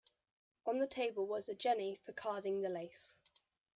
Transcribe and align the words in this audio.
On 0.65 0.79
the 0.79 0.87
table 0.87 1.27
was 1.27 1.47
a 1.47 1.53
jenny 1.53 1.99
for 2.03 2.11
carding 2.11 2.61
the 2.63 2.69
lace. 2.71 3.19